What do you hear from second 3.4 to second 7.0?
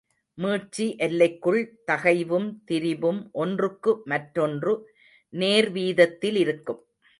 ஒன்றுக்கு மற்றொன்று நேர்வீதத்திலிருக்கும்.